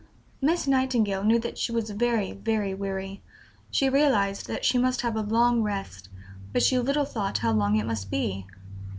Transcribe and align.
Miss 0.41 0.65
Nightingale 0.65 1.23
knew 1.23 1.37
that 1.41 1.59
she 1.59 1.71
was 1.71 1.91
very, 1.91 2.31
very 2.31 2.73
weary; 2.73 3.21
she 3.69 3.87
realized 3.87 4.47
that 4.47 4.65
she 4.65 4.79
must 4.79 5.01
have 5.01 5.15
a 5.15 5.21
long 5.21 5.61
rest, 5.61 6.09
but 6.51 6.63
she 6.63 6.79
little 6.79 7.05
thought 7.05 7.37
how 7.37 7.51
long 7.51 7.75
it 7.75 7.85
must 7.85 8.09
be. 8.09 8.47